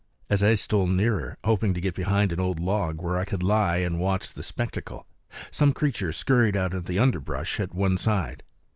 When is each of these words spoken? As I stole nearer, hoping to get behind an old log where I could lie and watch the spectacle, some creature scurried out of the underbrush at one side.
As 0.31 0.41
I 0.41 0.55
stole 0.55 0.87
nearer, 0.87 1.37
hoping 1.43 1.75
to 1.75 1.79
get 1.79 1.93
behind 1.93 2.31
an 2.31 2.39
old 2.39 2.59
log 2.59 2.99
where 3.03 3.19
I 3.19 3.23
could 3.23 3.43
lie 3.43 3.77
and 3.77 3.99
watch 3.99 4.33
the 4.33 4.41
spectacle, 4.41 5.05
some 5.51 5.73
creature 5.73 6.11
scurried 6.11 6.57
out 6.57 6.73
of 6.73 6.85
the 6.85 6.97
underbrush 6.97 7.59
at 7.59 7.75
one 7.75 7.97
side. 7.97 8.41